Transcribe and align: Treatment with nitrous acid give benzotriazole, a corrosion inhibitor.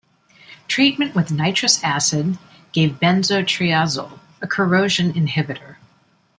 Treatment 0.67 1.13
with 1.13 1.31
nitrous 1.31 1.83
acid 1.83 2.39
give 2.71 2.93
benzotriazole, 2.99 4.17
a 4.41 4.47
corrosion 4.47 5.13
inhibitor. 5.13 5.75